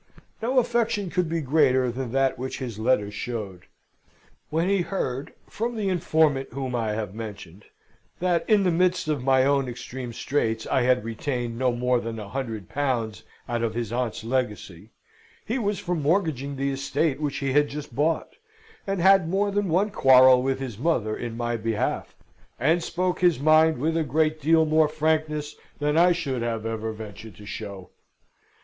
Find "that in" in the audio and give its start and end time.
8.19-8.63